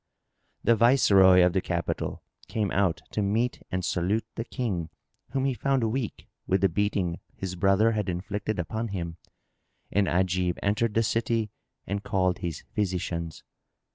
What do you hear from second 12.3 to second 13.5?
his physicians.